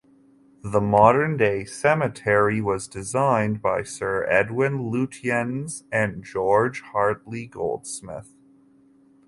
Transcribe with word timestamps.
The 0.63 0.81
modern 0.81 1.37
day 1.37 1.63
cemetery 1.63 2.59
was 2.59 2.87
designed 2.87 3.61
by 3.61 3.83
Sir 3.83 4.25
Edwin 4.27 4.89
Lutyens 4.89 5.83
and 5.91 6.23
George 6.23 6.81
Hartley 6.81 7.45
Goldsmith. 7.45 8.33